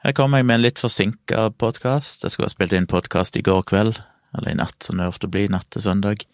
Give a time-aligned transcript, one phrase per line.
[0.00, 2.22] Her kommer jeg med en litt forsinka podkast.
[2.24, 3.98] Jeg skulle ha spilt inn podkast i går kveld,
[4.32, 6.24] eller i natt, som det ofte blir, natt til søndag.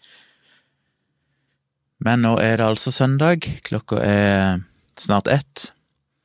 [1.99, 4.63] Men nå er det altså søndag, klokka er
[4.95, 5.73] snart ett.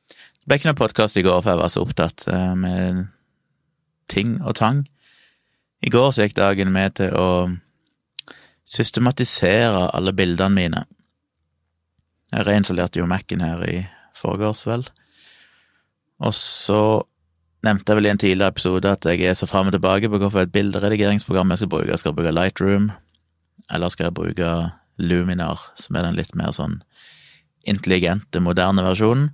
[0.07, 3.03] Det ble ikke noe podkast i går, for jeg var så opptatt eh, med
[4.07, 4.85] ting og tang.
[5.83, 7.29] I går så gikk dagen med til å
[8.63, 10.89] systematisere alle bildene mine.
[12.31, 13.81] Jeg reinstallerte jo Mac-en her i
[14.15, 14.87] forgårs, vel.
[16.23, 17.03] Og så
[17.63, 20.19] nevnte jeg vel i en tidligere episode at jeg er så fram og tilbake på
[20.19, 21.97] hvorfor et bilderedigeringsprogram jeg skal bruke.
[21.97, 22.89] Skal jeg bruke Lightroom,
[23.71, 24.49] eller skal jeg bruke
[24.99, 26.81] Luminar, som er den litt mer sånn
[27.67, 29.31] intelligente, moderne versjonen?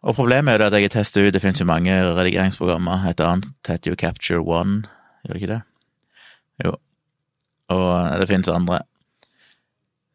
[0.00, 3.20] Og problemet er jo at jeg har testet ut, det finnes jo mange redigeringsprogrammer, et
[3.20, 4.86] annet heter jo Capture One,
[5.24, 5.60] gjør det ikke det?
[6.64, 6.76] Jo.
[7.70, 8.80] Og det finnes andre.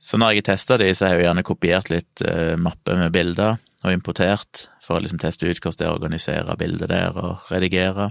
[0.01, 3.13] Så når jeg testa de, så har jeg jo gjerne kopiert litt uh, mapper med
[3.13, 7.17] bilder og importert for å liksom teste ut hvordan det er å organisere bildet der
[7.21, 8.09] og redigere.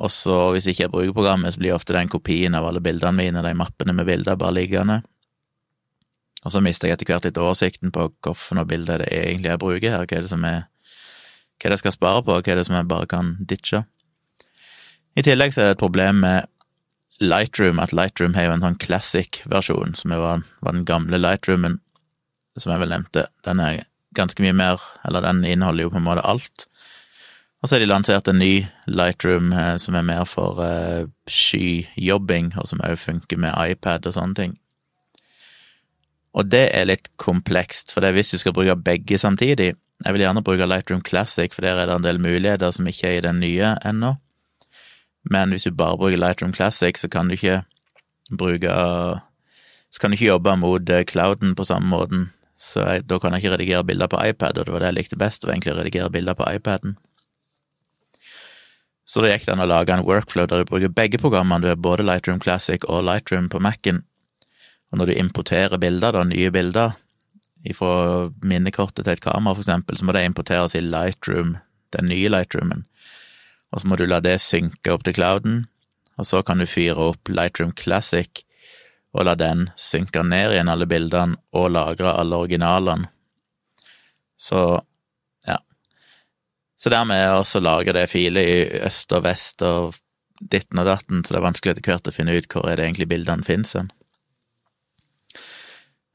[0.00, 3.12] Og så, hvis ikke jeg bruker programmet, så blir ofte den kopien av alle bildene
[3.18, 5.02] mine, de mappene med bilder, bare liggende.
[6.42, 9.62] Og så mister jeg etter hvert litt oversikten på hvilke bilder det er egentlig jeg
[9.62, 10.62] bruker her, hva er det som er
[11.62, 13.84] hva jeg skal spare på, hva er det som jeg bare kan ditche.
[15.14, 16.48] I tillegg så er det et problem med
[17.22, 21.78] Lightroom, at Lightroom har jo en sånn classic-versjon, som var, var den gamle Lightroomen,
[22.58, 23.28] som jeg vel nevnte.
[23.46, 26.66] Den er ganske mye mer, eller den inneholder jo på en måte alt.
[27.62, 32.52] Og så har de lansert en ny Lightroom eh, som er mer for eh, skyjobbing,
[32.58, 34.56] og som også funker med iPad og sånne ting.
[36.34, 40.14] Og det er litt komplekst, for det er hvis du skal bruke begge samtidig Jeg
[40.16, 43.18] vil gjerne bruke Lightroom Classic, for der er det en del muligheter som ikke er
[43.20, 44.16] i den nye ennå.
[45.30, 47.62] Men hvis du bare bruker Lightroom Classic, så kan du ikke
[48.36, 48.72] bruke
[49.92, 53.34] Så kan du ikke jobbe mot eh, clouden på samme måten så jeg, da kan
[53.34, 55.72] jeg ikke redigere bilder på iPad, og det var det jeg likte best, var egentlig
[55.74, 56.94] å redigere bilder på iPaden.
[59.08, 61.72] Så da gikk det an å lage en workflow der du bruker begge programmene, du
[61.72, 64.04] har både Lightroom Classic og Lightroom på Mac-en,
[64.92, 66.94] og når du importerer bilder, da, nye bilder,
[67.76, 71.56] fra minnekortet til et kamera, for eksempel, så må det importeres i Lightroom,
[71.94, 72.86] den nye Lightroomen,
[73.72, 75.60] og så må du la det synke opp til clouden,
[76.18, 78.44] og så kan du fyre opp Lightroom Classic
[79.12, 83.10] og la den synke ned igjen alle bildene og lagre alle originalene.
[84.40, 84.62] Så
[85.46, 85.58] ja.
[86.76, 89.98] Så dermed er også å lagre det filet i øst og vest og
[90.40, 92.88] ditten og datten, så det er vanskelig etter hvert å finne ut hvor er det
[92.88, 93.92] egentlig bildene finnes hen.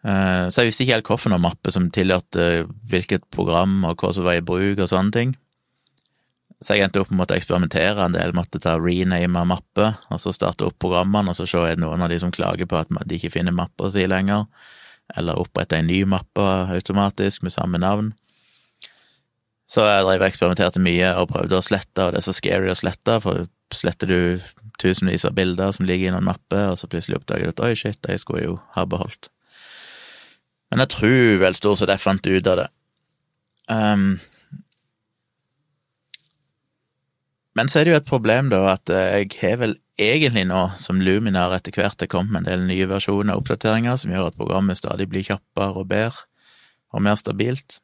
[0.03, 2.39] Eh, så jeg visste ikke helt hvilken mappe som tillot
[2.89, 5.37] hvilket program og hva som var i bruk og sånne ting.
[6.63, 10.33] Så jeg endte opp med å eksperimentere en del, måtte ta rename mapper, og så
[10.33, 12.89] starte opp programmene, og så se er det noen av de som klager på at
[12.89, 14.47] de ikke finner mappa si lenger,
[15.15, 18.09] eller opprette en ny mappe automatisk med samme navn.
[19.69, 22.71] Så jeg drev og eksperimenterte mye og prøvde å slette, og det er så scary
[22.71, 24.19] å slette, for sletter du
[24.81, 27.73] tusenvis av bilder som ligger i noen mappe, og så plutselig oppdager du at oi,
[27.77, 29.29] shit, de skulle jeg jo ha beholdt.
[30.71, 32.67] Men jeg tror vel stort sett jeg fant ut av det.
[33.67, 34.17] Um,
[37.57, 40.59] Men så er det jo et problem, da, at eh, jeg har vel egentlig nå,
[40.77, 44.29] som Luminar etter hvert er kommet med en del nye versjoner og oppdateringer som gjør
[44.29, 46.27] at programmet stadig blir kjappere og bedre
[46.93, 47.79] og mer stabilt,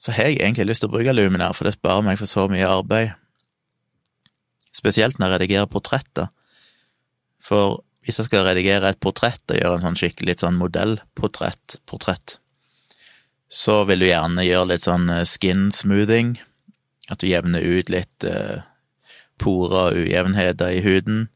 [0.00, 2.46] så har jeg egentlig lyst til å bruke Luminar, for det sparer meg for så
[2.50, 3.12] mye arbeid.
[4.72, 6.30] Spesielt når jeg redigerer portretter.
[7.40, 11.82] For hvis jeg skal redigere et portrett og gjøre en sånn skikkelig litt sånn modellportrett,
[11.88, 12.38] portrett,
[13.50, 16.38] så vil du gjerne gjøre litt sånn eh, skin smoothing,
[17.10, 18.62] at du jevner ut litt eh,
[19.40, 21.26] porer og ujevnheter i huden.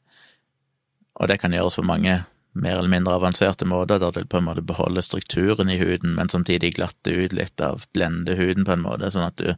[1.18, 2.22] Og det kan gjøres på mange
[2.54, 6.30] mer eller mindre avanserte måter, der du på en måte beholder strukturen i huden, men
[6.30, 9.56] samtidig glatter ut litt av blende huden på en måte, sånn at du,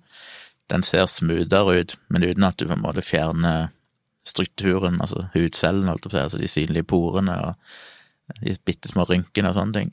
[0.72, 3.68] den ser smoothere ut, men uten at du på en måte fjerner
[4.26, 8.90] strukturen, altså hudcellene, holdt jeg på å si, altså de synlige porene og de bitte
[8.90, 9.92] små rynkene og sånne ting.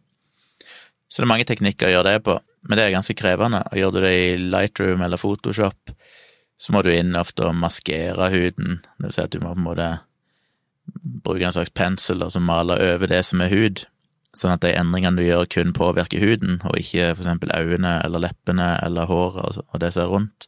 [1.12, 3.64] Så det er mange teknikker å gjøre det på, men det er ganske krevende.
[3.72, 5.94] Og gjør du det i Lightroom eller Photoshop,
[6.58, 9.60] så må du inn ofte og maskere huden, det vil si at du må på
[9.60, 9.90] en måte
[11.26, 13.84] bruke en slags pensel og så male over det som er hud,
[14.38, 18.24] sånn at de endringene du gjør, kun påvirker huden, og ikke for eksempel øynene eller
[18.28, 20.48] leppene eller håret og det som er rundt.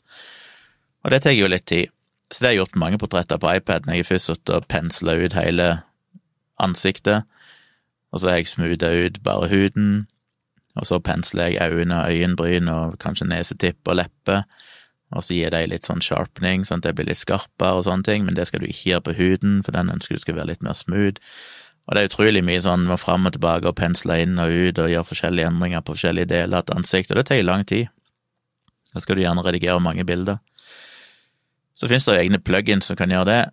[1.05, 1.91] Og det tar jo litt tid,
[2.31, 5.13] så det har jeg gjort mange portretter på iPad, når Jeg først satt og pensla
[5.19, 5.67] ut hele
[6.59, 7.23] ansiktet,
[8.11, 10.07] og så har jeg smootha ut bare huden,
[10.75, 14.43] og så pensler jeg øyne og øyenbryn og kanskje nesetipp og leppe,
[15.15, 18.07] og så gir de litt sånn sharpening, sånn at det blir litt skarpere og sånne
[18.07, 20.51] ting, men det skal du ikke gjøre på huden, for den ønsker du skal være
[20.53, 21.21] litt mer smooth.
[21.85, 24.81] Og det er utrolig mye sånn må fram og tilbake og pensle inn og ut
[24.81, 27.91] og gjøre forskjellige endringer på forskjellige deler av et ansikt, og det tar lang tid.
[28.95, 30.41] Da skal du gjerne redigere mange bilder.
[31.75, 33.43] Så finnes det egne plugins som kan gjøre det.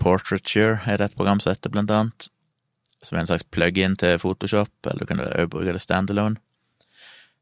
[0.00, 2.28] Portraiture er det et program som heter, blant annet.
[3.04, 6.40] Som er en slags plug-in til Photoshop, eller du kan også bruke det standalone.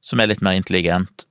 [0.06, 1.26] Som er litt mer intelligent.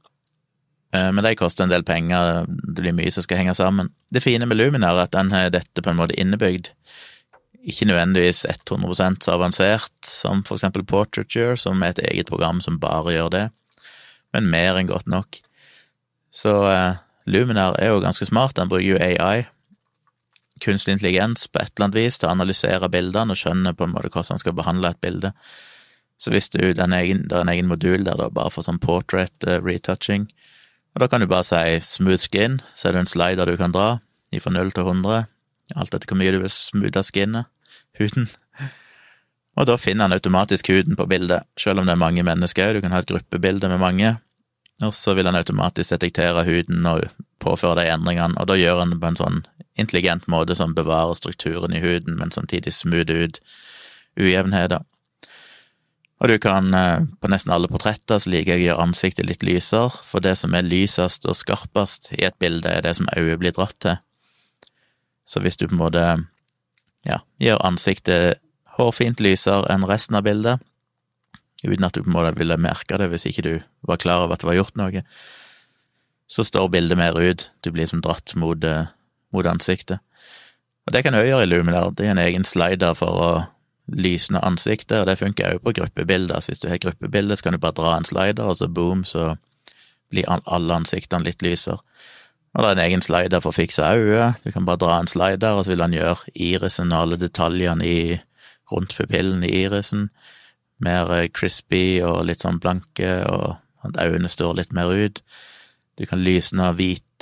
[0.96, 3.92] Eh, men de koster en del penger, det blir mye som skal henge sammen.
[4.12, 6.72] Det fine med Luminar er at den har dette på en måte innebygd.
[7.66, 12.80] Ikke nødvendigvis 100 så avansert som for eksempel Portraiture, som er et eget program som
[12.80, 13.46] bare gjør det,
[14.36, 15.40] men mer enn godt nok.
[16.30, 19.48] Så eh, Luminar er jo ganske smart, den bruker jo AI,
[20.62, 23.96] kunstig intelligens, på et eller annet vis til å analysere bildene og skjønne på en
[23.96, 25.34] måte hvordan han skal behandle et bilde.
[26.18, 26.88] Så hvis du, det er
[27.42, 30.30] en egen modul der da bare for sånn portrait uh, retouching,
[30.96, 33.76] og da kan du bare si smooth skin, så er det en slider du kan
[33.76, 33.98] dra
[34.36, 35.28] fra 0 til 100,
[35.80, 37.48] alt etter hvor mye du vil smoothe skinnet,
[38.00, 38.28] huden.
[39.56, 42.82] Og da finner han automatisk huden på bildet, selv om det er mange mennesker, du
[42.84, 44.16] kan ha et gruppebilde med mange,
[44.84, 47.06] og så vil han automatisk detektere huden og
[47.40, 49.40] påføre de endringene, og da gjør han det på en sånn
[49.80, 53.40] intelligent måte som bevarer strukturen i huden, men samtidig smoother ut
[54.20, 54.84] ujevnheter.
[56.24, 59.44] Og du kan, eh, på nesten alle portretter, så liker jeg å gjøre ansiktet litt
[59.44, 63.40] lysere, for det som er lysest og skarpest i et bilde, er det som øyet
[63.40, 63.98] blir dratt til.
[65.26, 66.06] Så hvis du på en måte,
[67.06, 68.40] ja, gjør ansiktet
[68.78, 70.62] hårfint lysere enn resten av bildet,
[71.66, 73.54] uten at du på en måte ville merke det hvis ikke du
[73.88, 75.02] var klar over at det var gjort noe,
[76.28, 78.88] så står bildet mer ut, du blir som dratt mot, eh,
[79.34, 80.00] mot ansiktet.
[80.86, 83.30] Og det kan òg gjøre i Luminar, det er en egen slider for å
[83.88, 86.40] lysende ansiktet, og det funker òg på gruppebilder.
[86.40, 89.04] Så hvis du har gruppebilde, så kan du bare dra en slider, og så boom,
[89.06, 89.36] så
[90.10, 91.82] blir alle ansiktene litt lysere.
[92.56, 94.40] Og det er en egen slider for å fikse øyet.
[94.46, 97.86] Du kan bare dra en slider, og så vil han gjøre irisen og alle detaljene
[97.86, 98.00] i,
[98.72, 100.10] rundt pupillen i irisen
[100.84, 103.56] mer eh, crispy og litt sånn blanke, og
[103.86, 105.22] at øynene står litt mer ut.
[105.96, 106.72] Du kan lysne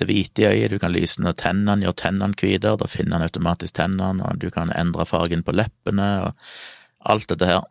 [0.01, 3.75] hvite, hvite i øyet, du kan lysne tennene, gjøre tennene hvitere, da finner han automatisk
[3.75, 6.34] tennene, og du kan endre fargen på leppene, og
[7.06, 7.63] alt dette her.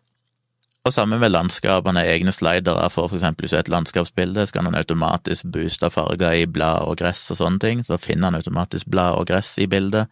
[0.85, 4.53] Og sammen med landskapene, egne slidere for for eksempel hvis du har et landskapsbilde, så
[4.53, 8.35] kan han automatisk booste farger i blad og gress og sånne ting, så finner han
[8.35, 10.09] automatisk blad og gress i bildet,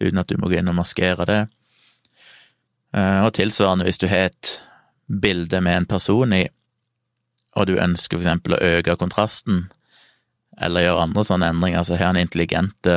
[0.00, 1.46] uten at du må gå inn og maskere det.
[2.94, 4.62] Eh, og tilsvarende hvis du har et
[5.06, 6.48] bilde med en person i,
[7.54, 9.68] og du ønsker for eksempel å øke kontrasten,
[10.64, 12.96] eller gjøre andre sånne endringer, så har han intelligente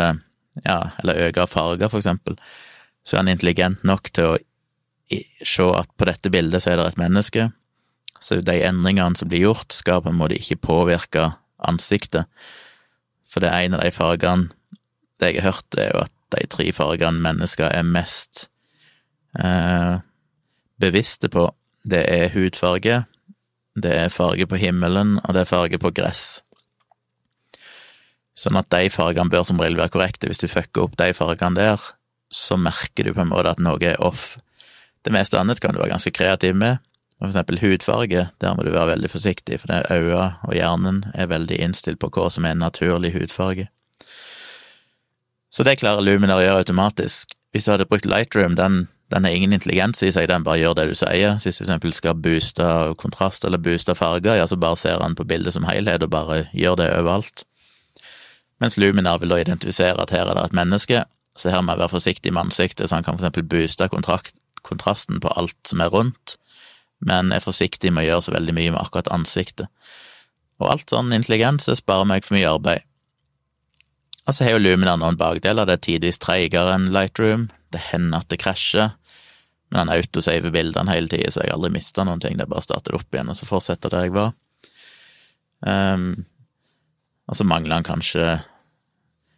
[0.63, 2.37] ja, eller øke farger, for eksempel,
[3.03, 4.37] så er han intelligent nok til å
[5.45, 7.49] se at på dette bildet så er det et menneske,
[8.23, 11.29] så de endringene som blir gjort, skal på en måte ikke påvirke
[11.67, 12.29] ansiktet,
[13.27, 14.49] for det er en av de fargene
[15.19, 18.49] det jeg har hørt, er jo at de tre fargene mennesker er mest
[19.39, 20.01] eh,
[20.81, 21.47] bevisste på,
[21.87, 23.03] det er hudfarge,
[23.75, 26.44] det er farge på himmelen, og det er farge på gress.
[28.35, 30.27] Sånn at de fargene bør som regel være korrekte.
[30.27, 31.83] Hvis du fucker opp de fargene der,
[32.33, 34.35] så merker du på en måte at noe er off.
[35.07, 36.81] Det meste annet kan du være ganske kreativ med.
[37.15, 41.31] For eksempel hudfarge, der må du være veldig forsiktig, for det øynene og hjernen er
[41.31, 43.69] veldig innstilt på hva som er en naturlig hudfarge.
[45.47, 47.31] Så det klarer Luminar å gjøre automatisk.
[47.55, 50.75] Hvis du hadde brukt Lightroom, den, den har ingen intelligens i seg, den bare gjør
[50.81, 51.37] det du sier.
[51.39, 52.67] Hvis du eksempel skal booste
[52.99, 56.49] kontrast eller booste farger, ja, så bare ser han på bildet som helhet og bare
[56.51, 57.45] gjør det overalt
[58.63, 61.03] mens Luminar vil da identifisere at her er det et menneske,
[61.35, 63.89] så her må jeg være forsiktig med ansiktet, så han kan for eksempel booste
[64.65, 66.37] kontrasten på alt som er rundt,
[67.05, 69.67] men er forsiktig med å gjøre så veldig mye med akkurat ansiktet.
[70.63, 72.85] Og alt sånn intelligens sparer meg for mye arbeid.
[74.25, 78.23] Og så har jo Luminar noen bakdeler, det er tidvis treigere enn Lightroom, det hender
[78.23, 78.95] at det krasjer,
[79.69, 82.65] men han autosaver bildene hele tida, så jeg aldri mista noen ting, det bare å
[82.65, 84.31] starte det opp igjen og så fortsette der jeg var.
[85.65, 86.25] Um,
[87.25, 88.43] og så mangler han kanskje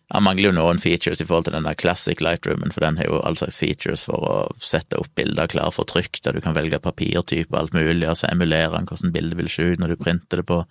[0.08, 3.10] Han mangler jo noen features i forhold til den der classic lightroomen, for den har
[3.10, 6.56] jo all slags features for å sette opp bilder klar for trykk, der du kan
[6.56, 9.92] velge papirtype og alt mulig, og så emulerer han hvordan bildet vil se ut når
[9.92, 10.62] du printer det på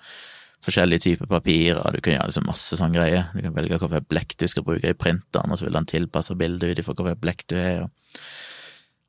[0.64, 3.28] forskjellige typer papir, og du kan gjøre liksom masse sånne greier.
[3.34, 6.36] Du kan velge hvilket blekk du skal bruke i printeren, og så vil han tilpasse
[6.38, 7.86] bildet ut ifra hvilket blekk du har.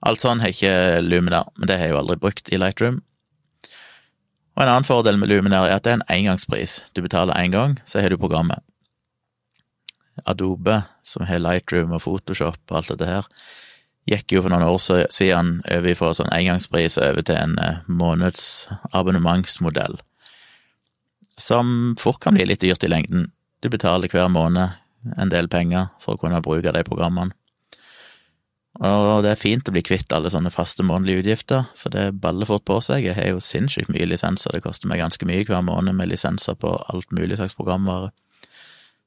[0.08, 3.02] Alt sånn har ikke Luminar, men det har jeg jo aldri brukt i Lightroom.
[4.58, 6.80] Og en annen fordel med Luminar er at det er en engangspris.
[6.98, 8.58] Du betaler én gang, så har du programmet.
[10.26, 13.22] Adobe, som har Lightroom og Photoshop og alt dette her,
[14.10, 14.82] gikk jo for noen år
[15.14, 20.02] siden over fra sånn engangspris over til en eh, månedsabonnementsmodell,
[21.38, 23.30] som fort kan bli litt dyrt i lengden.
[23.62, 24.70] Du betaler hver måned
[25.22, 27.30] en del penger for å kunne bruke de programmene.
[28.78, 32.46] Og det er fint å bli kvitt alle sånne faste månedlige utgifter, for det baller
[32.46, 33.08] fort på seg.
[33.08, 36.58] Jeg har jo sinnssykt mye lisenser, det koster meg ganske mye hver måned med lisenser
[36.62, 38.12] på alt mulig slags programvare.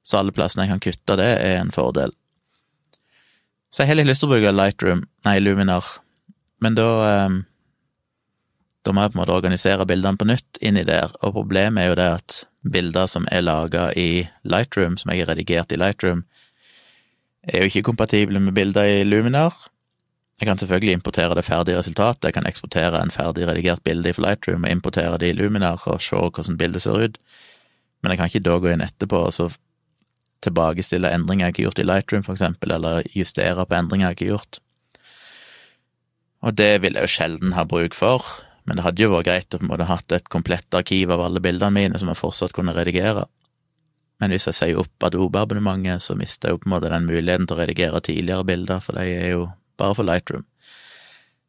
[0.02, 2.16] Så alle plassene jeg kan kutte det, er en fordel.
[3.70, 5.86] Så jeg har litt lyst til å bruke Lightroom, nei, Luminar,
[6.60, 7.38] men da eh,
[8.80, 11.88] Da må jeg på en måte organisere bildene på nytt inni der, og problemet er
[11.90, 16.22] jo det at bilder som er laga i Lightroom, som jeg har redigert i Lightroom,
[17.42, 19.54] er jo ikke kompatible med bilder i Luminar.
[20.40, 24.14] Jeg kan selvfølgelig importere det ferdige resultatet, jeg kan eksportere en ferdig redigert bilde i
[24.16, 27.18] Lightroom og importere det i Luminar og se hvordan bildet ser ut,
[28.02, 29.50] men jeg kan ikke da gå inn etterpå og så
[30.40, 34.16] tilbakestille endringer jeg ikke har gjort i Lightroom, for eksempel, eller justere på endringer jeg
[34.16, 34.60] ikke har gjort.
[36.40, 38.24] Og det vil jeg jo sjelden ha bruk for,
[38.64, 41.20] men det hadde jo vært greit å på en måte hatt et komplett arkiv av
[41.26, 43.26] alle bildene mine som jeg fortsatt kunne redigere.
[44.20, 47.48] Men hvis jeg sier opp Adobe-abonnementet, så mister jeg jo på en måte den muligheten
[47.48, 49.46] til å redigere tidligere bilder, for de er jo
[49.80, 50.44] bare for Lightroom.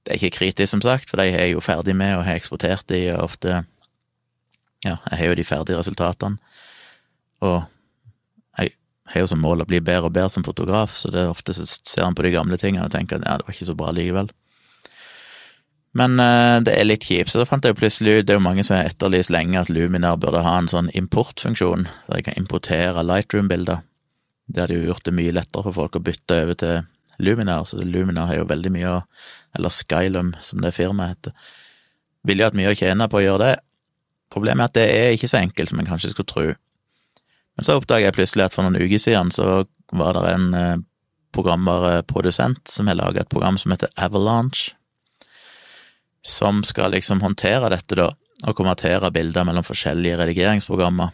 [0.01, 2.88] Det er ikke kritisk, som sagt, for de er jo ferdig med og har eksportert
[2.90, 3.62] de, og ofte
[4.82, 6.40] Ja, jeg har jo de ferdige resultatene,
[7.46, 7.60] og
[8.58, 8.72] jeg
[9.13, 11.54] har jo som mål å bli bedre og bedre som fotograf, så det er ofte
[11.54, 13.75] så ser han på de gamle tingene og tenker at ja, det var ikke så
[13.78, 14.32] bra likevel.
[15.98, 18.46] Men uh, det er litt kjipt, så da fant jeg plutselig ut Det er jo
[18.46, 22.40] mange som har etterlyst lenge at Luminar burde ha en sånn importfunksjon, der jeg kan
[22.40, 23.84] importere Lightroom-bilder.
[24.48, 26.88] Det hadde jo gjort det mye lettere for folk å bytte over til
[27.22, 29.02] Luminar, så Luminar har jo veldig mye å
[29.52, 31.34] Eller Skylum, som det firmaet heter.
[32.24, 33.56] Ville jo hatt mye å tjene på å gjøre det.
[34.32, 36.46] Problemet er at det er ikke så enkelt som en kanskje skulle tro.
[37.58, 40.84] Men så oppdaga jeg plutselig at for noen uker siden så var det en uh,
[41.36, 44.72] programvareprodusent som har laga et program som heter Avalanche
[46.22, 48.12] som skal liksom håndtere dette, da,
[48.48, 51.13] og konvertere bilder mellom forskjellige redigeringsprogrammer.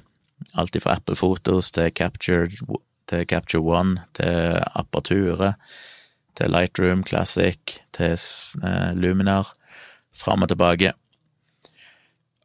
[0.59, 2.47] Alt fra Apple Photos til Capture,
[3.09, 5.53] til Capture One, til Aperture,
[6.37, 8.13] til Lightroom Classic, til
[8.63, 9.53] eh, Luminar,
[10.13, 10.93] fram og tilbake.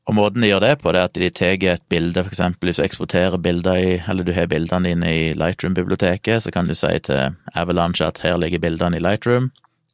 [0.02, 2.68] Og måten de gjør det på, det er at de tar et bilde, for eksempel
[2.68, 6.74] hvis du eksporterer bilder i, eller du har bildene dine i Lightroom-biblioteket, så kan du
[6.74, 9.52] si til Avalanche at her ligger bildene i Lightroom,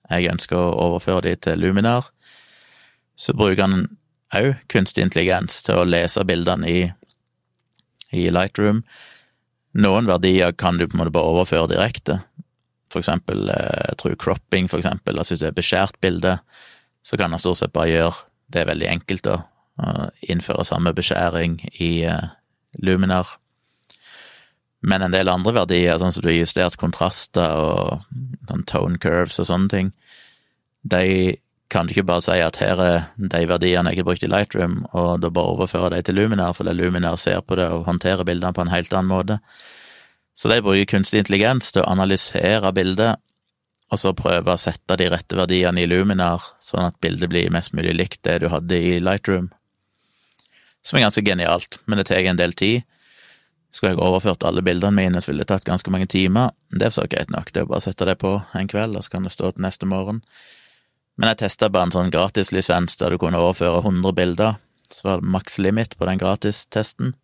[0.08, 2.08] jeg ønsker å overføre de til Luminar,
[3.18, 3.86] så bruker han
[4.38, 6.80] òg kunstig intelligens til å lese bildene i,
[8.14, 8.84] i Lightroom.
[9.78, 12.20] Noen verdier kan du på en måte bare overføre direkte.
[12.92, 16.38] For eksempel, eh, jeg tror cropping, for eksempel, altså hvis det er beskjært bilde,
[17.04, 19.38] så kan han stort sett bare gjøre det veldig enkelt å
[20.26, 22.32] innføre samme beskjæring i uh,
[22.82, 23.36] Luminar.
[24.82, 28.06] Men en del andre verdier, sånn som du har justert kontraster og
[28.50, 29.92] sånn tone curves og sånne ting,
[30.82, 31.36] de
[31.68, 34.80] kan du ikke bare si at her er de verdiene jeg har brukt i Lightroom,
[34.96, 38.56] og da bare overføre de til Luminar, fordi Luminar ser på det og håndterer bildene
[38.56, 39.38] på en helt annen måte.
[40.38, 43.20] Så de bruker kunstig intelligens til å analysere bildet,
[43.88, 47.74] og så prøve å sette de rette verdiene i Luminar, sånn at bildet blir mest
[47.76, 49.50] mulig likt det du hadde i Lightroom.
[50.84, 52.86] Som er ganske genialt, men det tar en del tid.
[53.74, 56.54] Skulle jeg overført alle bildene mine, så ville det tatt ganske mange timer.
[56.72, 59.04] Det er så greit nok, det er bare å sette det på en kveld, og
[59.04, 60.22] så kan det stå til neste morgen.
[61.18, 64.58] Men jeg testa bare en sånn gratislisens der du kunne overføre 100 bilder.
[64.88, 67.16] Så var det maks limit på den gratistesten.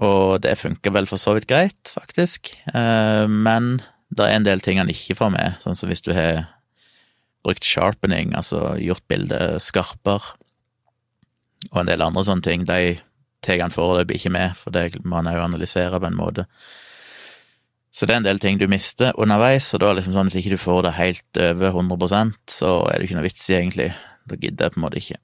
[0.00, 2.52] Og det funker vel for så vidt greit, faktisk.
[2.74, 3.80] Eh, men
[4.12, 6.44] det er en del ting han ikke får med, sånn som hvis du har
[7.46, 10.36] brukt sharpening, altså gjort bildet skarpere,
[11.70, 12.98] og en del andre sånne ting, de
[13.44, 16.46] tar han foreløpig ikke med, for det må han jo analysere på en måte.
[18.00, 20.54] Så det er en del ting du mister underveis, og da liksom sånn hvis ikke
[20.54, 23.88] du får det helt over 100% så er det ikke noe vits i, egentlig.
[24.24, 25.18] Da gidder jeg på en måte ikke.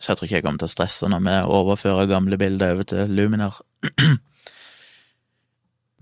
[0.00, 2.88] Så jeg tror ikke jeg kommer til å stresse når vi overfører gamle bilder over
[2.88, 3.58] til Luminar.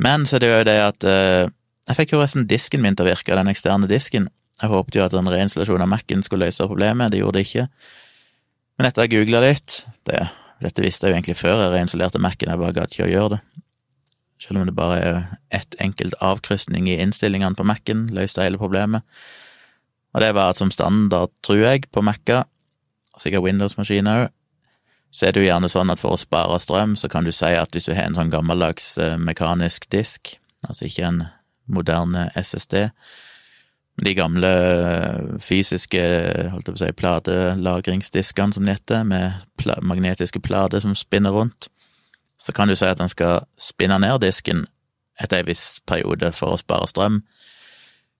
[0.06, 1.50] Men så er det jo det at eh,
[1.90, 4.30] jeg fikk jo resten disken min til å virke, den eksterne disken.
[4.62, 7.66] Jeg håpet jo at en reinstallasjon av Mac-en skulle løse problemet, det gjorde det ikke.
[8.78, 10.22] Men etter å ha googla litt det,
[10.62, 13.34] Dette visste jeg jo egentlig før jeg reinstallerte Mac-en, jeg bare gadd ikke å gjøre
[13.34, 13.63] det.
[14.44, 15.20] Selv om det bare er
[15.56, 19.02] ett enkelt avkrysning i innstillingene på Mac-en, løste hele problemet.
[20.14, 22.44] Og det var at som standard, tror jeg, på Mac-er,
[23.18, 24.32] sikkert Windows-maskiner òg,
[25.14, 27.52] så er det jo gjerne sånn at for å spare strøm, så kan du si
[27.54, 30.34] at hvis du har en sånn gammeldags eh, mekanisk disk,
[30.66, 31.20] altså ikke en
[31.70, 32.88] moderne SSD,
[34.02, 36.02] de gamle eh, fysiske
[36.50, 41.70] holdt jeg på å si, pladelagringsdiskene som det heter, med magnetiske plater som spinner rundt,
[42.44, 44.66] så kan du si at den skal spinne ned disken
[45.20, 47.22] etter en viss periode for å spare strøm.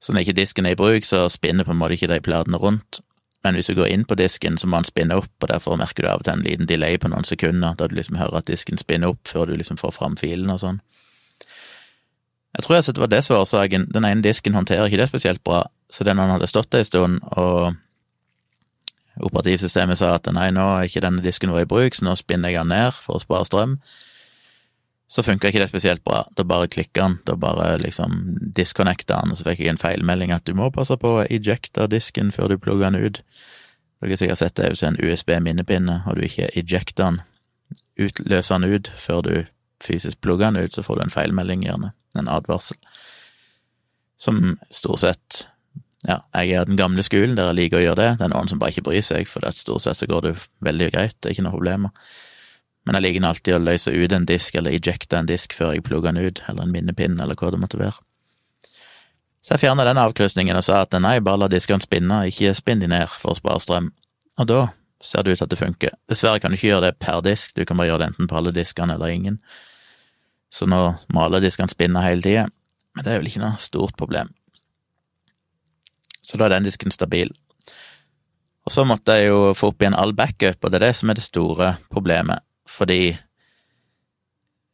[0.01, 2.61] Så når ikke disken er i bruk, så spinner på en måte ikke de platene
[2.61, 3.01] rundt.
[3.45, 6.05] Men hvis du går inn på disken, så må den spinne opp, og derfor merker
[6.05, 8.49] du av og til en liten delay på noen sekunder, da du liksom hører at
[8.49, 10.81] disken spinner opp før du liksom får fram filen og sånn.
[12.55, 13.89] Jeg tror jeg det var det som var årsaken.
[13.93, 16.89] Den ene disken håndterer ikke det spesielt bra, så den han hadde stått der en
[16.89, 17.75] stund, og
[19.21, 22.55] operativsystemet sa at nei, nå er ikke denne disken vår i bruk, så nå spinner
[22.55, 23.77] jeg den ned for å spare strøm.
[25.15, 26.25] Så funka ikke det spesielt bra.
[26.35, 28.17] Da bare klikka han, da bare liksom
[28.57, 31.87] disconnecta han, og så fikk jeg en feilmelding at du må passe på å ejecte
[31.93, 33.21] disken før du plugger den ut.
[34.03, 37.21] Dere har sikkert sett det hvis en USB-minnepinne, og du ikke ejecter den,
[37.95, 39.35] utløser den ut før du
[39.85, 42.81] fysisk plugger den ut, så får du en feilmelding, gjerne, en advarsel.
[44.19, 45.45] Som stort sett
[46.05, 48.11] ja, jeg er den gamle skolen der jeg liker å gjøre det.
[48.19, 50.35] Det er noen som bare ikke bryr seg, for det stort sett så går det
[50.65, 51.95] veldig greit, det er ikke noe problemer.
[52.85, 55.85] Men jeg liker alltid å løse ut en disk, eller ejecte en disk før jeg
[55.87, 57.97] plugger den ut, eller en minnepinn, eller hva det måtte være.
[59.45, 62.81] Så jeg fjerna den avkrysningen og sa at nei, bare la diskene spinne, ikke spinn
[62.81, 63.91] de ned for å spare strøm.
[64.41, 64.61] Og da
[65.05, 65.97] ser det ut til at det funker.
[66.09, 68.39] Dessverre kan du ikke gjøre det per disk, du kan bare gjøre det enten på
[68.41, 69.37] alle diskene eller ingen.
[70.53, 70.81] Så nå
[71.13, 72.47] må alle diskene spinne hele tida,
[72.95, 74.33] men det er vel ikke noe stort problem.
[76.25, 77.33] Så da er den disken stabil.
[78.65, 81.13] Og så måtte jeg jo få opp igjen all backup, og det er det som
[81.13, 82.41] er det store problemet,
[82.75, 83.17] fordi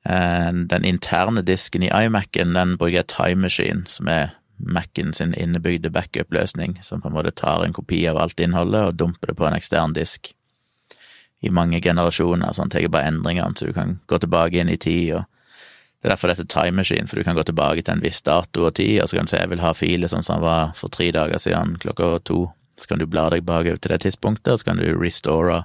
[0.09, 5.35] eh, den interne disken i iMac-en, den bruker jeg Time Machine, som er Mac-en sin
[5.35, 9.39] innebygde backup-løsning, som på en måte tar en kopi av alt innholdet og dumper det
[9.39, 10.33] på en ekstern disk
[11.41, 14.81] i mange generasjoner, sånn tar jeg bare endringene, så du kan gå tilbake inn i
[14.81, 15.29] tid og
[16.01, 18.65] det er derfor dette time machine, for du kan gå tilbake til en viss dato
[18.65, 20.71] og tid, og så kan du si jeg vil ha filer sånn som den var
[20.79, 22.47] for tre dager siden klokka to.
[22.81, 25.59] Så kan du bla deg bakover til det tidspunktet, og så kan du restore,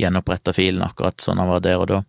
[0.00, 2.00] gjenopprette filen akkurat sånn han var der og da.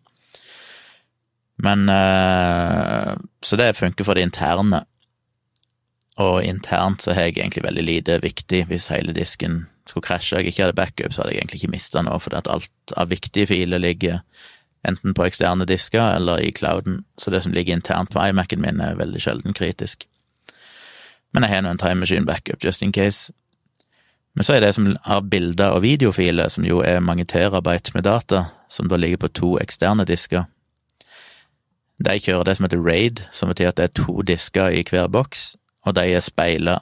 [1.63, 4.83] Men eh, Så det funker for det interne.
[6.21, 10.43] Og internt så har jeg egentlig veldig lite viktig hvis hele disken skulle krasje og
[10.43, 13.09] jeg ikke hadde backup, så hadde jeg egentlig ikke mista noe, fordi at alt av
[13.11, 14.21] viktige filer ligger
[14.87, 18.79] enten på eksterne disker eller i clouden, så det som ligger internt på iMac-en min,
[18.79, 20.05] er veldig sjelden kritisk.
[21.33, 23.33] Men jeg har nå en time machine backup, just in case.
[24.33, 28.07] Men så er det som av bilder og videofiler, som jo er mange terabyte med
[28.07, 30.47] data, som da ligger på to eksterne disker.
[32.01, 35.07] De kjører det som heter RAID, som betyr at det er to disker i hver
[35.07, 35.53] boks,
[35.85, 36.79] og de er speila,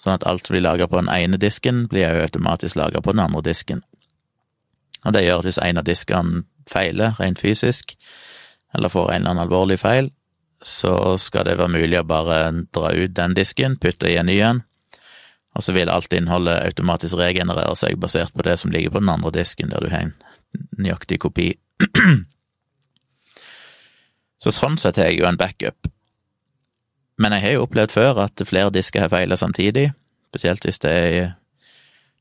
[0.00, 3.14] sånn at alt som blir lagra på den ene disken, blir også automatisk lagra på
[3.14, 3.84] den andre disken.
[5.06, 7.94] Og det gjør at hvis en av diskene feiler rent fysisk,
[8.74, 10.10] eller får en eller annen alvorlig feil,
[10.62, 12.42] så skal det være mulig å bare
[12.74, 14.62] dra ut den disken, putte i en ny en,
[15.52, 19.12] og så vil alt innholdet automatisk regenerere seg basert på det som ligger på den
[19.12, 20.14] andre disken, der du har en
[20.78, 21.52] nøyaktig kopi.
[24.42, 25.90] så sånn sett har jeg jo en backup.
[27.20, 29.90] Men jeg har jo opplevd før at flere disker har feila samtidig,
[30.32, 31.32] spesielt hvis det er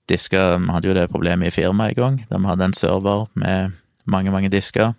[0.10, 3.30] disker Vi hadde jo det problemet i firmaet en gang, der vi hadde en server
[3.34, 3.72] med
[4.06, 4.94] mange, mange disker,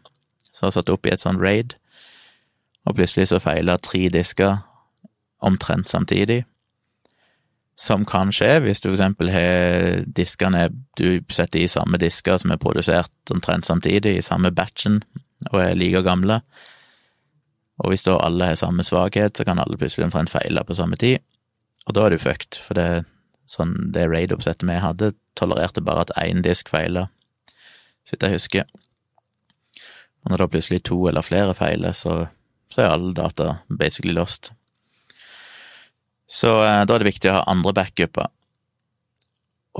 [0.52, 1.74] som var satt opp i et sånn raid,
[2.86, 4.62] og plutselig så feila tre disker
[5.42, 6.44] omtrent samtidig.
[7.82, 10.68] Som kan skje hvis du eksempel har diskene
[11.00, 15.00] du setter i samme disker som er produsert omtrent samtidig, i samme batchen,
[15.50, 16.38] og er like gamle.
[17.82, 20.98] Og hvis da alle har samme svakhet, så kan alle plutselig omtrent feile på samme
[21.00, 21.18] tid.
[21.88, 23.02] Og da er du fucked, for det,
[23.50, 27.08] sånn, det raid-oppsettet vi hadde, tolererte bare at én disk feila,
[28.06, 28.70] så jeg husker.
[30.22, 32.26] Og når da plutselig to eller flere feiler, så,
[32.70, 34.52] så er alle data basically lost.
[36.32, 38.30] Så eh, da er det viktig å ha andre backuper.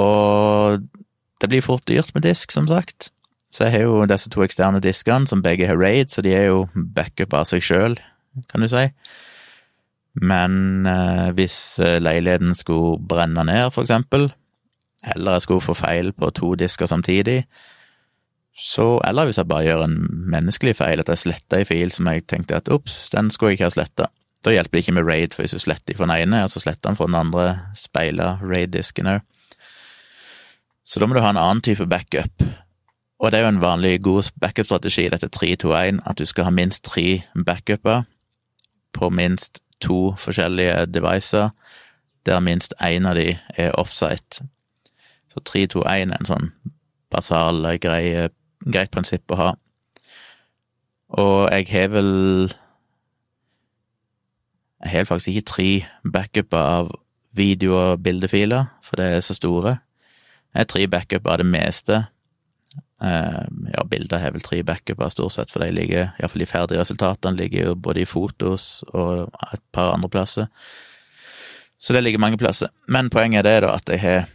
[0.03, 0.85] Og
[1.43, 3.11] det blir fort dyrt med disk, som sagt.
[3.53, 6.49] Så jeg har jo disse to eksterne diskene, som begge har raid, så de er
[6.49, 7.99] jo backup av seg sjøl,
[8.49, 8.87] kan du si.
[10.21, 14.31] Men eh, hvis eh, leiligheten skulle brenne ned, for eksempel,
[15.15, 17.43] eller jeg skulle få feil på to disker samtidig,
[18.53, 19.97] så, eller hvis jeg bare gjør en
[20.33, 23.61] menneskelig feil, at jeg sletter en fil som jeg tenkte at ops, den skulle jeg
[23.61, 24.09] ikke ha sletta.
[24.43, 26.91] Da hjelper det ikke med raid, for hvis du sletter fra den ene, så sletter
[26.91, 27.47] den fra den andre
[27.79, 29.21] speila raid-disken òg.
[30.85, 32.43] Så da må du ha en annen type backup.
[33.23, 36.83] Og det er jo en vanlig god backup-strategi, dette 3-2-1, at du skal ha minst
[36.85, 38.03] tre backuper
[38.93, 41.55] på minst to forskjellige devices,
[42.27, 44.43] der minst én av de er offsite.
[45.31, 46.51] Så 3-2-1 er en sånn
[47.11, 48.29] basal, grei
[48.63, 49.51] greit prinsipp å ha.
[51.19, 52.13] Og jeg har vel
[54.83, 55.69] Jeg har faktisk ikke tre
[56.13, 56.91] backuper av
[57.33, 59.79] video- og bildefiler, for det er så store.
[60.55, 62.05] Jeg har tre backuper av det meste.
[63.03, 66.81] Eh, ja, bilder har vel tre backuper stort sett, for de ligger, iallfall de ferdige
[66.81, 70.47] resultatene ligger jo både i fotos og et par andre plasser.
[71.79, 72.71] Så det ligger mange plasser.
[72.87, 74.29] Men poenget er da at jeg har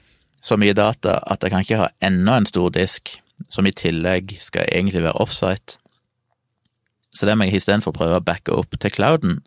[0.43, 3.15] så mye data at jeg kan ikke ha enda en stor disk
[3.49, 5.77] som i tillegg skal egentlig være offsite.
[7.13, 9.39] Så det må jeg istedenfor prøve å backe opp til clouden.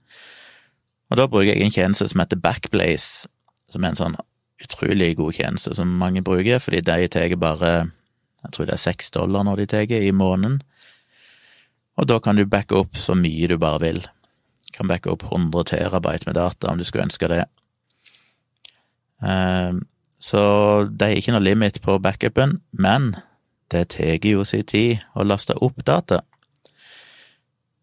[1.11, 3.29] Og da bruker jeg en tjeneste som heter Backblaze,
[3.71, 4.19] som er en sånn
[4.61, 7.73] utrolig god tjeneste som mange bruker, fordi de tar bare
[8.41, 10.61] jeg tror det er seks dollar når de tar i måneden.
[12.01, 14.01] Og da kan du backe opp så mye du bare vil.
[14.01, 17.45] Du Kan backe opp 100 terabyte med data om du skulle ønske det.
[19.23, 19.85] Ehm,
[20.19, 23.15] så det er ikke noe limit på backupen, men
[23.71, 26.23] det tar jo sin tid å laste opp data.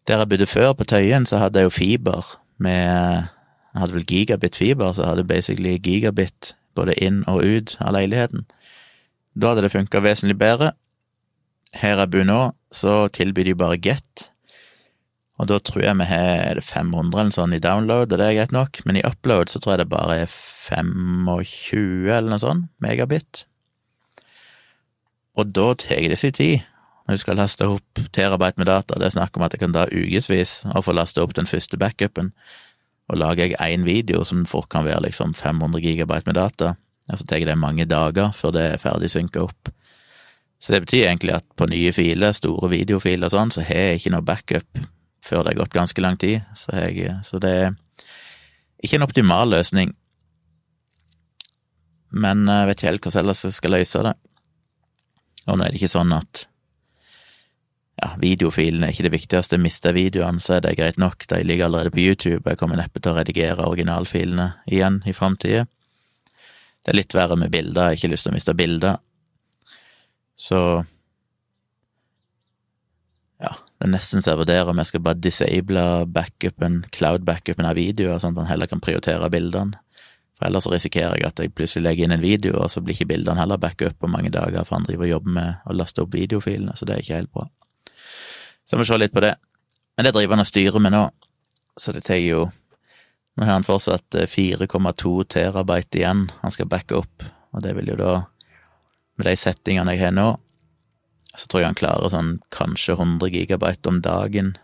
[0.08, 3.28] Der jeg bodde før, på Tøyen, så hadde jeg jo fiber med
[3.74, 8.46] Jeg hadde vel gigabit-fiber, så jeg hadde basically gigabit både inn og ut av leiligheten.
[9.38, 10.72] Da hadde det funka vesentlig bedre.
[11.76, 12.40] Her jeg bor nå,
[12.74, 14.30] så tilbyr de bare Get,
[15.38, 18.26] og da tror jeg vi har er det 500 eller sånn i download, og det
[18.26, 22.42] er greit nok, men i upload så tror jeg det bare er 25 eller noe
[22.42, 23.44] sånt megabit.
[25.38, 26.66] Og da tar det sin tid
[27.08, 28.98] når du skal laste opp terabyte med data.
[29.00, 31.80] Det er snakk om at det kan ta ukevis å få laste opp den første
[31.80, 32.34] backupen.
[33.08, 36.74] Og lager jeg én video som fort kan være liksom 500 gigabyte med data,
[37.08, 39.70] så tar det mange dager før det er ferdig synka opp.
[40.60, 44.02] Så det betyr egentlig at på nye filer, store videofiler og sånn, så har jeg
[44.02, 44.82] ikke noe backup
[45.24, 46.44] før det har gått ganske lang tid.
[46.52, 47.72] Så, jeg, så det er
[48.84, 49.94] ikke en optimal løsning.
[52.12, 54.14] Men jeg vet ikke helt hvordan ellers jeg skal løse det.
[55.48, 56.44] Og nå er det ikke sånn at
[57.98, 59.58] ja, videofilene er ikke det viktigste.
[59.58, 61.26] Mister videoene, så er det greit nok.
[61.30, 62.44] De ligger allerede på YouTube.
[62.46, 65.66] Jeg kommer neppe til å redigere originalfilene igjen i framtida.
[66.84, 67.90] Det er litt verre med bilder.
[67.90, 69.02] Jeg har ikke lyst til å miste bilder.
[70.38, 70.60] Så
[73.42, 75.84] ja, det er nesten så jeg vurderer om jeg skal bare disable
[76.14, 79.78] backupen, cloud-backupen av videoer, sånn at han heller kan prioritere bildene.
[80.38, 83.10] For ellers risikerer jeg at jeg plutselig legger inn en video, og så blir ikke
[83.10, 86.14] bildene heller backup på mange dager, for han driver og jobber med å laste opp
[86.14, 87.48] videofilene, så det er ikke helt bra.
[88.68, 89.34] Så må må se litt på det.
[89.96, 91.04] Men det driver han og styrer med nå,
[91.80, 92.48] så det tar jo
[93.38, 97.22] Nå har han fortsatt 4,2 terabyte igjen han skal backe opp,
[97.54, 98.14] og det vil jo da,
[99.14, 100.32] med de settingene jeg har nå,
[101.38, 104.56] så tror jeg han klarer sånn kanskje 100 gigabyte om dagen.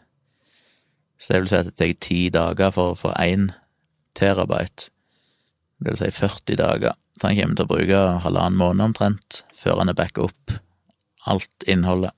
[1.23, 3.53] Så det vil si at det tar ti dager for å få én
[4.19, 4.91] terabyte.
[5.79, 6.99] Det vil si 40 dager.
[7.15, 10.59] Så han kommer til å bruke halvannen måned omtrent før han er backa opp
[11.31, 12.11] alt innholdet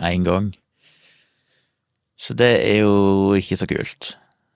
[0.00, 0.54] én gang.
[2.24, 4.14] Så det er jo ikke så kult.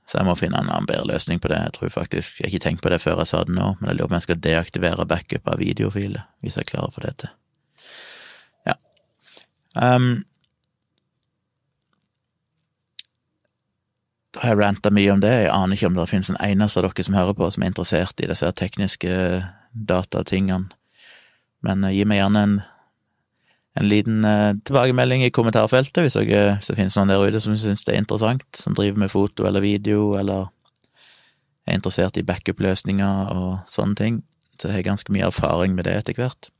[0.09, 1.59] Så jeg må finne en annen bedre løsning på det.
[1.67, 3.91] Jeg tror faktisk, jeg har ikke tenkt på det før jeg sa det nå, men
[3.91, 7.05] jeg lurer på om jeg skal deaktivere backup av videofiler, hvis jeg klarer å få
[7.05, 7.35] det til.
[8.71, 8.79] Ja.
[9.77, 10.09] Um,
[14.33, 15.35] da har jeg ranta mye om det.
[15.43, 17.75] Jeg aner ikke om det finnes en eneste av dere som hører på, som er
[17.75, 19.13] interessert i disse tekniske
[19.93, 20.73] datatingene.
[21.69, 22.59] Men uh, gi meg gjerne en
[23.79, 27.85] en liten eh, tilbakemelding i kommentarfeltet hvis, dere, det finnes noen der ute som syns
[27.87, 30.49] det er interessant, som driver med foto eller video, eller
[31.69, 34.21] er interessert i backup-løsninger og sånne ting.
[34.59, 36.51] Så jeg har ganske mye erfaring med det etter hvert.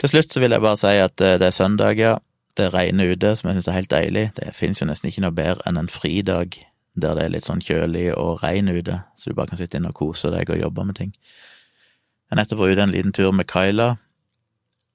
[0.00, 2.18] Til slutt så vil jeg bare si at eh, det er søndag, ja.
[2.58, 4.24] Det regner ute, som jeg syns er helt deilig.
[4.36, 6.58] Det finnes jo nesten ikke noe bedre enn en fridag
[7.00, 9.92] der det er litt sånn kjølig og regn ute, så du bare kan sitte inne
[9.92, 11.12] og kose deg og jobbe med ting.
[11.14, 13.92] Jeg er nettopp ute en liten tur med Kyla,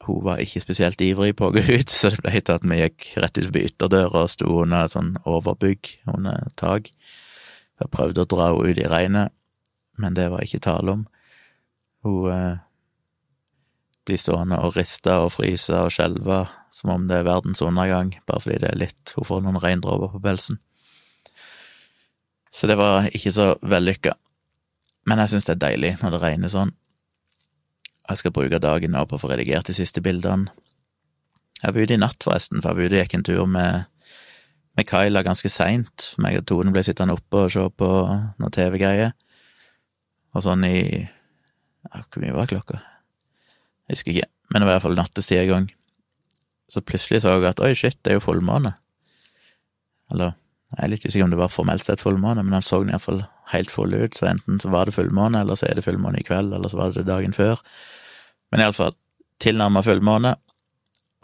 [0.06, 2.82] hun var ikke spesielt ivrig på å gå ut, så det ble til at vi
[2.82, 6.91] gikk rett ut forbi ytterdøra og sto under et sånn overbygg under tak.
[7.82, 9.34] Jeg prøvde å dra henne ut i regnet,
[10.00, 11.04] men det var ikke tale om.
[12.06, 12.62] Hun eh,
[14.06, 18.44] blir stående og riste og fryse og skjelve som om det er verdens undergang, bare
[18.44, 20.60] fordi det er litt Hun får noen regndråper på pelsen.
[22.56, 24.13] Så det var ikke så vellykka.
[25.06, 26.74] Men jeg syns det er deilig når det regner sånn.
[28.06, 30.52] Jeg skal bruke dagen nå på å få redigert de siste bildene.
[31.62, 33.86] Jeg var ute i natt, forresten, for jeg var ute og gikk en tur med,
[34.78, 36.10] med Kyla ganske seint.
[36.22, 37.89] Meg og Tone ble sittende oppe og se på
[38.41, 39.15] noe TV-greier.
[40.36, 42.82] Og sånn i ja, Hvor mye var klokka?
[43.86, 45.68] Jeg husker ikke, men det var i hvert fall nattestid en gang.
[46.70, 48.74] Så plutselig så jeg at oi, shit, det er jo fullmåne.
[50.13, 50.34] Eller
[50.73, 53.21] jeg er litt usikker om det var formelt sett fullmåne, men han så den iallfall
[53.51, 56.25] helt full ut, så enten så var det fullmåne, eller så er det fullmåne i
[56.25, 57.62] kveld, eller så var det dagen før.
[58.51, 58.95] Men iallfall
[59.43, 60.34] tilnærma fullmåne,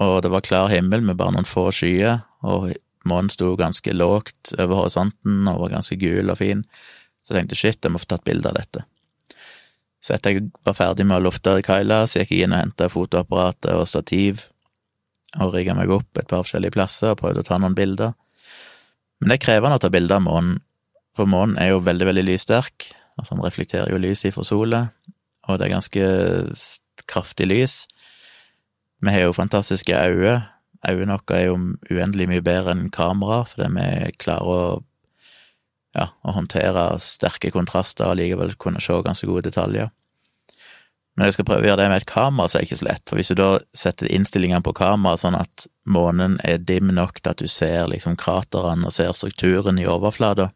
[0.02, 2.72] og det var klar himmel med bare noen få skyer, og
[3.10, 6.64] månen sto ganske lågt over horisonten og var ganske gul og fin,
[7.22, 8.86] så jeg tenkte shit, jeg må få tatt bilde av dette.
[10.02, 12.90] Så etter jeg var ferdig med å lufte Kaila, så gikk jeg inn og henta
[12.90, 14.48] fotoapparatet og stativ,
[15.40, 18.16] og rigga meg opp et par forskjellige plasser og prøvde å ta noen bilder.
[19.22, 20.60] Men det er krevende å ta bilde av månen,
[21.16, 22.88] for månen er jo veldig, veldig lyssterk.
[23.20, 24.82] Altså, han reflekterer jo lyset ifra sola,
[25.46, 26.06] og det er ganske
[27.12, 27.76] kraftig lys.
[29.02, 30.40] Vi har jo fantastiske øyne.
[30.90, 31.58] Øynene våre er jo
[31.94, 34.62] uendelig mye bedre enn kamera, fordi vi klarer å
[35.98, 39.92] ja, å håndtere sterke kontraster og likevel kunne se ganske gode detaljer.
[41.18, 42.88] Men jeg skal prøve å gjøre det med et kamera, så er det ikke så
[42.88, 43.04] lett.
[43.10, 47.34] For hvis du da setter innstillingene på kamera sånn at månen er dim nok til
[47.34, 50.48] at du ser liksom kraterne og ser strukturen i overflata,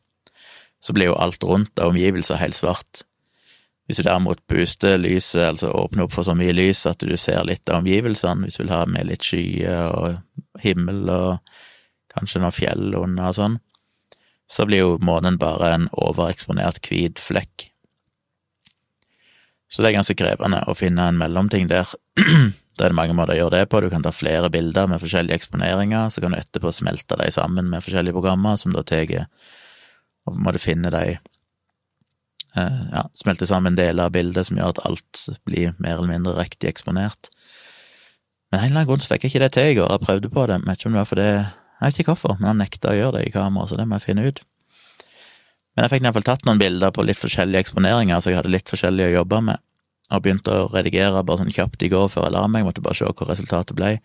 [0.80, 3.04] så blir jo alt rundt av omgivelser helt svart.
[3.86, 7.44] Hvis du derimot puster lyset, altså åpner opp for så mye lys at du ser
[7.46, 11.54] litt av omgivelsene, hvis du vil ha med litt skyer og himmel og
[12.16, 13.60] kanskje noen fjell under og sånn,
[14.50, 17.70] så blir jo månen bare en overeksponert hvit flekk.
[19.70, 21.90] Så det er ganske krevende å finne en mellomting der.
[22.76, 23.80] Da er det mange måter å gjøre det på.
[23.80, 27.70] Du kan ta flere bilder med forskjellige eksponeringer, så kan du etterpå smelte dem sammen
[27.72, 29.08] med forskjellige programmer, som da tar
[30.26, 34.82] og må du finne de eh, Ja, smelte sammen deler av bildet som gjør at
[34.90, 37.30] alt blir mer eller mindre riktig eksponert.
[38.52, 39.92] Men en eller annen grunn så fikk jeg ikke det til i går.
[39.92, 42.48] Jeg prøvde på det, vet ikke om det var fordi Jeg vet ikke hvorfor, men
[42.52, 44.44] han nekta å gjøre det i kamera, så det må jeg finne ut.
[45.76, 48.72] Men jeg fikk iallfall tatt noen bilder på litt forskjellige eksponeringer, så jeg hadde litt
[48.72, 49.62] forskjellig å jobbe med
[50.14, 52.84] og begynte å redigere bare sånn kjapt i går før jeg la meg, jeg måtte
[52.86, 53.96] bare se hva resultatet ble.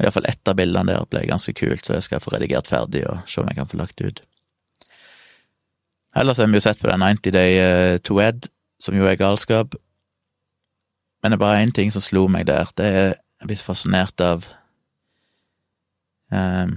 [0.00, 3.06] Iallfall ett av bildene der ble ganske kult, så det skal jeg få redigert ferdig
[3.08, 4.20] og se om jeg kan få lagt ut.
[6.20, 8.50] Ellers har vi jo sett på den 90 Day eh, to Ed,
[8.82, 9.76] som jo er galskap.
[11.22, 12.68] Men det er bare én ting som slo meg der.
[12.76, 14.42] Det er Jeg blir så fascinert av
[16.28, 16.74] um,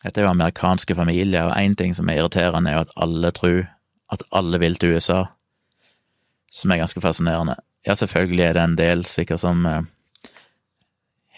[0.00, 3.30] Dette er jo amerikanske familier, og én ting som er irriterende, er jo at alle
[3.36, 3.60] tror
[4.10, 5.24] at alle vil til USA
[6.50, 7.54] som er ganske fascinerende.
[7.86, 9.82] Ja, selvfølgelig er det en del sikkert som eh,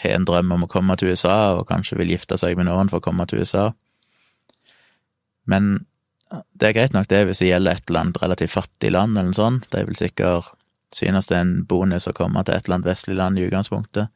[0.03, 2.91] har en drøm om å komme til USA, og kanskje vil gifte seg med noen
[2.91, 3.71] for å komme til USA.
[5.45, 5.85] Men
[6.57, 9.33] det er greit nok det hvis det gjelder et eller annet relativt fattig land eller
[9.33, 9.69] noe sånt.
[9.75, 10.53] Det vil sikkert
[10.93, 14.09] synes det er en bonus å komme til et eller annet vestlig land i utgangspunktet.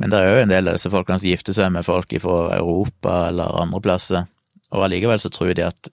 [0.00, 2.38] Men det er jo en del av disse folkene som gifter seg med folk fra
[2.56, 4.28] Europa eller andre plasser,
[4.72, 5.92] og allikevel så tror de at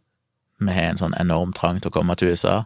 [0.60, 2.64] vi har en sånn enorm trang til å komme til USA.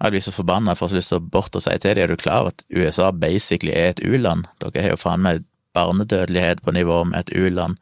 [0.00, 2.12] Jeg blir så forbanna, for å lyst til å bort og si til dem er
[2.12, 4.48] du klar over at USA basically er et u-land?
[4.62, 5.44] Dere har jo faen meg
[5.76, 7.76] barnedødelighet på nivå med et u-land.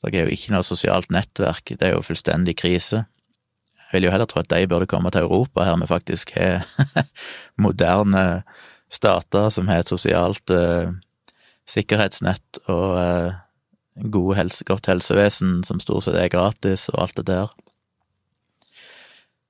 [0.00, 3.04] Dere har jo ikke noe sosialt nettverk, det er jo fullstendig krise.
[3.90, 6.62] Jeg vil jo heller tro at de burde komme til Europa, her vi faktisk har
[7.66, 8.44] moderne
[8.90, 10.94] stater som har et sosialt uh,
[11.70, 13.38] sikkerhetsnett og eh,
[14.10, 17.52] gode helse, godt helsevesen som stort sett er gratis, og alt det der.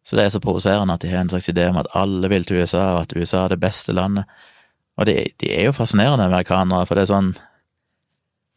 [0.03, 2.45] Så det er så provoserende at de har en slags idé om at alle vil
[2.45, 4.25] til USA, og at USA er det beste landet.
[4.97, 7.33] Og de, de er jo fascinerende, amerikanere, for det er sånn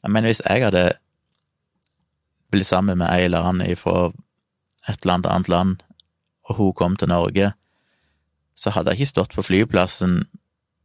[0.03, 0.97] Jeg mener, hvis jeg hadde
[2.51, 4.09] blitt sammen med ei eller annen fra
[4.91, 5.75] et eller annet annet land,
[6.49, 7.53] og hun kom til Norge,
[8.55, 10.25] så hadde jeg ikke stått på flyplassen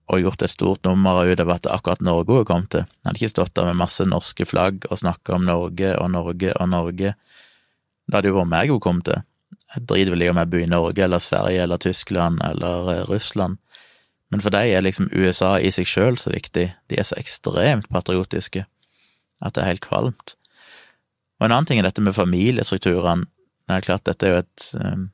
[0.09, 2.85] og gjort et stort nummer ut av at det akkurat Norge hun kom til.
[2.85, 6.55] Han hadde ikke stått der med masse norske flagg og snakka om Norge og Norge
[6.57, 7.15] og Norge.
[8.09, 9.21] Det hadde jo vært meg hun kom til.
[9.75, 13.05] Jeg driter vel i om jeg bor i Norge eller Sverige eller Tyskland eller eh,
[13.09, 13.59] Russland,
[14.29, 17.89] men for dem er liksom USA i seg sjøl så viktig, de er så ekstremt
[17.93, 18.65] patriotiske
[19.45, 20.35] at det er helt kvalmt.
[21.39, 23.29] Og en annen ting er dette med familiestrukturene.
[23.69, 25.07] Det er klart, dette er jo et um,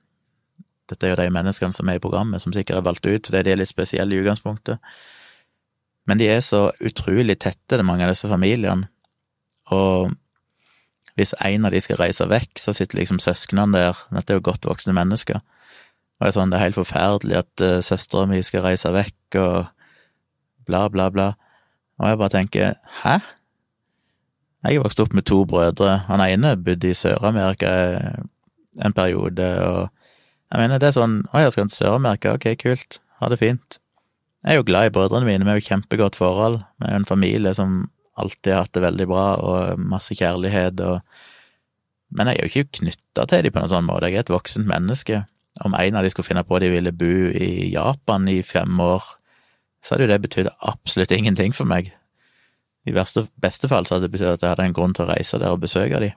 [0.90, 3.44] Dette er jo de menneskene som er i programmet, som sikkert er valgt ut fordi
[3.46, 4.82] de er litt spesielle i utgangspunktet.
[6.04, 8.90] Men de er så utrolig tette, det mange av disse familiene.
[9.72, 10.12] Og
[11.16, 14.48] hvis en av de skal reise vekk, så sitter liksom søsknene der, dette er jo
[14.50, 15.40] godt voksne mennesker,
[16.14, 19.38] og det er sånn, det er helt forferdelig at uh, søstera mi skal reise vekk,
[19.40, 21.32] og bla, bla, bla.
[22.00, 23.16] Og jeg bare tenker, hæ?
[24.64, 27.72] Jeg er vokst opp med to brødre, han ene bodde i Sør-Amerika
[28.84, 29.90] en periode, og
[30.54, 33.40] jeg mener, det er sånn, å, ja, skal han til Sør-Amerika, ok, kult, ha det
[33.40, 33.78] fint.
[34.44, 37.00] Jeg er jo glad i brødrene mine, vi har jo kjempegodt forhold, vi er jo
[37.02, 37.78] en familie som
[38.20, 41.00] alltid har hatt det veldig bra og masse kjærlighet og
[42.14, 44.30] Men jeg er jo ikke knytta til dem på noen sånn måte, jeg er et
[44.30, 45.24] voksent menneske.
[45.66, 48.78] Om en av de skulle finne på at de ville bo i Japan i fem
[48.78, 49.02] år,
[49.82, 51.90] så hadde jo det betydd absolutt ingenting for meg.
[52.86, 55.10] I verste, beste fall så hadde det betydd at jeg hadde en grunn til å
[55.10, 56.14] reise der og besøke dem.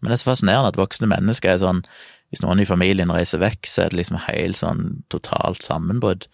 [0.00, 1.84] Men det er så fascinerende at voksne mennesker er sånn
[2.28, 6.26] Hvis noen i familien reiser vekk, så er det liksom helt sånn totalt sammenbrudd.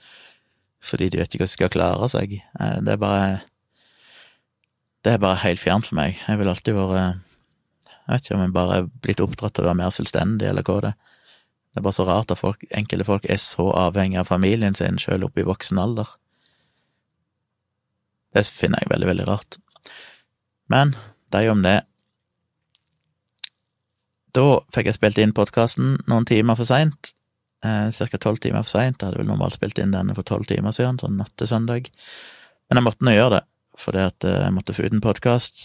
[0.85, 2.39] Fordi de vet ikke hvordan de skal klare seg.
[2.61, 3.27] Eh, det er bare
[5.05, 6.17] det er bare helt fjernt for meg.
[6.27, 7.05] Jeg vil alltid være
[7.85, 10.65] Jeg vet ikke om jeg bare er blitt oppdratt til å være mer selvstendig, eller
[10.67, 10.97] hva det er.
[11.73, 15.01] Det er bare så rart at folk, enkelte folk er så avhengig av familien sin,
[15.01, 16.11] sjøl oppe i voksen alder.
[18.37, 19.59] Det finner jeg veldig, veldig rart.
[20.71, 20.93] Men
[21.33, 21.81] de om det.
[24.35, 27.13] Da fikk jeg spilt inn podkasten noen timer for seint.
[27.65, 28.19] Eh, Ca.
[28.19, 28.99] tolv timer for seint.
[28.99, 31.89] Jeg hadde vel normalt spilt inn denne for tolv timer siden, sånn natt til søndag.
[32.69, 33.45] Men jeg måtte nå gjøre det
[33.79, 35.65] fordi at eh, jeg måtte få ut en podkast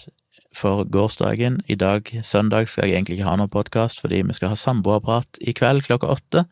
[0.56, 1.60] for gårsdagen.
[1.70, 5.42] I dag, søndag, skal jeg egentlig ikke ha noen podkast fordi vi skal ha samboerprat
[5.46, 6.46] i kveld klokka åtte.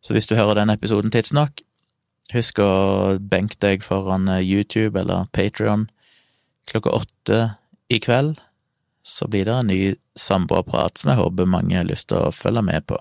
[0.00, 1.60] Så hvis du hører den episoden tidsnok,
[2.32, 5.88] husk å benke deg foran eh, YouTube eller Patrion
[6.70, 7.40] klokka åtte
[7.92, 8.40] i kveld.
[9.06, 12.64] Så blir det en ny samboerprat som jeg håper mange har lyst til å følge
[12.66, 12.98] med på.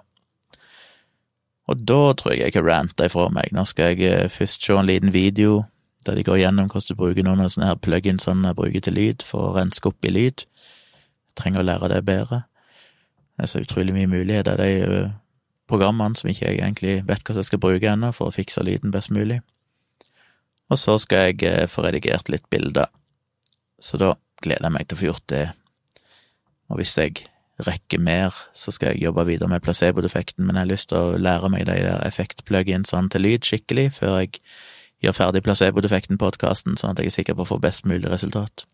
[1.65, 3.50] Og da tror jeg jeg har ranta ifra meg.
[3.56, 5.63] Nå skal jeg eh, først se en liten video
[6.06, 8.84] der de går gjennom hvordan du bruker noen av sånne her plugins som jeg bruker
[8.86, 10.44] til lyd, for å renske opp i lyd.
[10.46, 12.44] Jeg trenger å lære det bedre.
[13.34, 14.62] Det er så utrolig mye muligheter.
[14.62, 15.15] De eh,
[15.65, 18.94] programmene som ikke jeg egentlig vet hva jeg skal bruke ennå, for å fikse lyden
[18.94, 19.41] best mulig.
[20.70, 22.94] Og så skal jeg eh, få redigert litt bilder.
[23.82, 24.13] Så da
[24.46, 25.46] gleder jeg meg til å få gjort det.
[26.69, 27.25] Og hvis jeg
[27.65, 31.19] rekker mer, så skal jeg jobbe videre med placebo-defekten, men jeg har lyst til å
[31.19, 34.41] lære meg de der effektpluginsene til lyd skikkelig før jeg
[35.06, 38.65] gjør ferdig placebo-defekten-podkasten, sånn at jeg er sikker på å få best mulig resultat.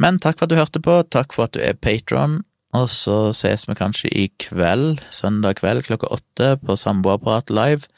[0.00, 2.40] Men takk for at du hørte på, takk for at du er patron,
[2.74, 7.90] og så ses vi kanskje i kveld, søndag kveld klokka åtte, på Samboerprat live,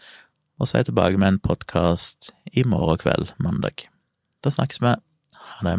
[0.58, 3.86] og så er jeg tilbake med en podkast i morgen kveld, mandag.
[4.44, 4.96] Da snakkes vi.
[5.36, 5.78] Ha det.